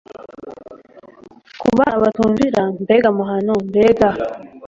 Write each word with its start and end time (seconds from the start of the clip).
ku 1.59 1.67
bana 1.77 1.95
batumvira 2.03 2.61
Mbega 2.83 3.07
amahano 3.13 3.53
mbega 3.69 4.09